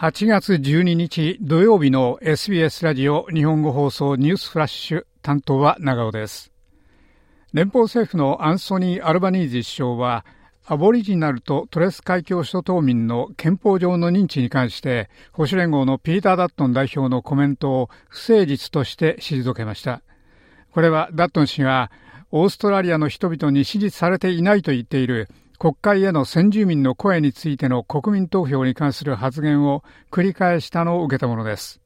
[0.00, 6.52] 8月12日土曜日の SBS ラジオ日本語放送ニュースフラッシュ担当は長尾です。
[7.52, 10.24] 連邦政府のアンソニー・アルバニーズ首相は
[10.64, 20.00] アボリジナルとトレス海峡諸島民の憲法上の認知に関して保守連合のピーター・ダットン代表のコメントを不誠実として退けました。
[20.72, 21.90] これはダットン氏が
[22.30, 25.28] オーストラリアの人々に支持されていないと言っている
[25.60, 31.82] 国会への先住民の声についての国民投票に関する発言を繰り返したのを受けたものです。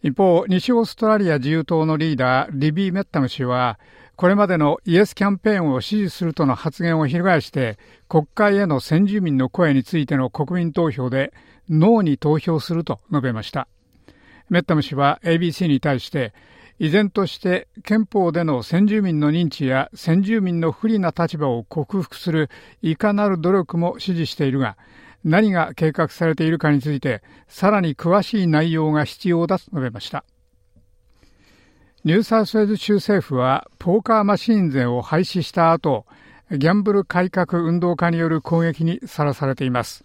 [0.00, 3.80] 一方、西オーストラリア自由党のリーダー、リビー・メッタム氏は、
[4.14, 11.32] これまでのイエスキャンペーンを支持するとの発言を翻して、国会への先住民の声についての国民投票で、
[11.68, 13.66] ノーに投票すると述べました。
[14.48, 16.32] メッタム氏は ABC に対して、
[16.82, 22.48] 依然として憲法での先住民の認知や先住民の不利な立場を克服する
[22.80, 24.78] いかなる努力も支持しているが、
[25.22, 30.24] 何が計画されているかについて、さらに詳しい内容が必要だと述べました。
[32.02, 36.06] ニューサウスウェーズ州政府は、ポーカーマシーン税を廃止した後、
[36.50, 40.02] ギャンブル改革運動家による攻撃にさらされています。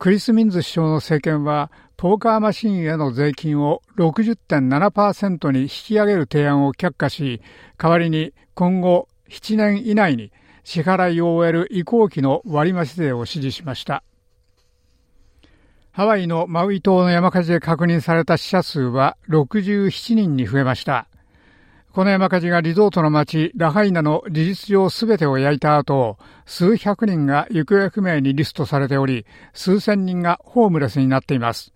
[0.00, 7.40] クリス・ミンズ首相の政権は、ポーカーマシンへの税金を60.7%に引き上げる提案を却下し、
[7.78, 10.32] 代わりに今後7年以内に
[10.64, 14.02] 支払いを終える移行期の割増税を指示しました。
[15.92, 21.06] ハワイのマウイ島の山火事で確認された死者数は67人に増えました。
[21.92, 31.73] この山火事がリゾートの町ラハイナの事実上すべてを焼いた後、数百人が行方不明にリストされており、数千人がホームレスになっています。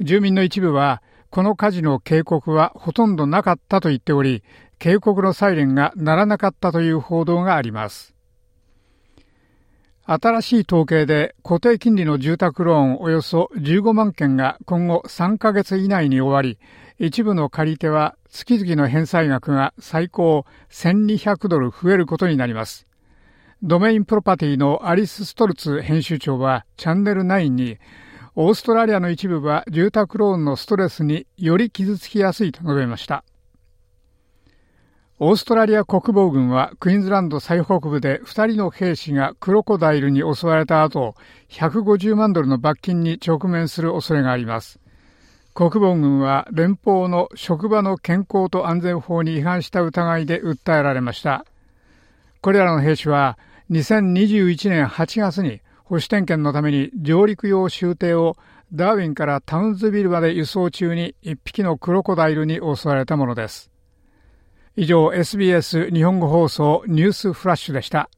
[0.00, 4.42] 住民の一部は、この火事の警告はほとんどなかったと言っており、
[4.78, 8.14] 警告のサイレンが鳴らなかったという報道があります。
[10.08, 16.58] 新しい統計で固定金利の住宅ローンおよそ15万件が今後3ヶ月以内に終わり、
[16.98, 22.86] 一部の借り手は月々の返済額が最高1200ドル増えることになります。
[23.62, 27.78] ドメインプロパティのアリス・ストルツ編集長はチャンネル9に
[28.38, 33.24] オーストラリアの一部は住宅ローンのストレスにより傷つきやすいと述べました。
[35.18, 41.14] オーストラリア国防軍はクイーンズランド最北部で2人の兵士がクロコダイルに襲われた後、
[41.48, 44.80] 150万ドルの罰金に直面する恐れがあります。
[45.54, 51.46] 国防軍は連邦の職場の健康と安全法に違反した疑いで訴えられました。
[52.42, 53.38] これらの兵士は
[53.70, 58.36] 2021年8月に保守点検のために上陸用終艇を
[58.72, 63.70] ダーウィンからタウンズビルまで輸送中に一匹のクロコダイルに襲われたものです。
[64.74, 68.10] 以上 SBS 日本語放送ニュースフラッシュでした。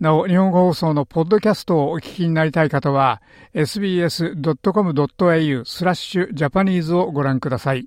[0.00, 3.22] なお、日本語放送のポッドキャストをお聞きになりたい方は、
[3.54, 7.86] sbs.com.au スラッシュジャパニーズをご覧ください。